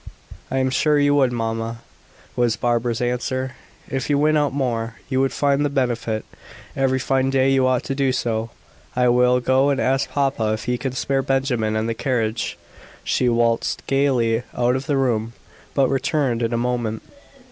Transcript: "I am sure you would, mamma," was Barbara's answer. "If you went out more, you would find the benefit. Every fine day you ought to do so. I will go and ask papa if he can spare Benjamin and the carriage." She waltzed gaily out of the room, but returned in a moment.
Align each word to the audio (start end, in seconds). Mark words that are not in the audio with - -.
"I 0.49 0.57
am 0.57 0.71
sure 0.71 0.97
you 0.97 1.13
would, 1.13 1.31
mamma," 1.31 1.81
was 2.35 2.55
Barbara's 2.55 3.01
answer. 3.03 3.53
"If 3.87 4.09
you 4.09 4.17
went 4.17 4.35
out 4.35 4.51
more, 4.51 4.95
you 5.09 5.21
would 5.21 5.31
find 5.31 5.63
the 5.63 5.69
benefit. 5.69 6.25
Every 6.75 6.97
fine 6.97 7.29
day 7.29 7.51
you 7.51 7.67
ought 7.67 7.83
to 7.83 7.93
do 7.93 8.11
so. 8.11 8.49
I 8.95 9.09
will 9.09 9.39
go 9.39 9.69
and 9.69 9.79
ask 9.79 10.09
papa 10.09 10.53
if 10.53 10.63
he 10.63 10.79
can 10.79 10.93
spare 10.93 11.21
Benjamin 11.21 11.75
and 11.75 11.87
the 11.87 11.93
carriage." 11.93 12.57
She 13.03 13.29
waltzed 13.29 13.85
gaily 13.85 14.41
out 14.57 14.75
of 14.75 14.87
the 14.87 14.97
room, 14.97 15.33
but 15.75 15.87
returned 15.87 16.41
in 16.41 16.51
a 16.51 16.57
moment. 16.57 17.03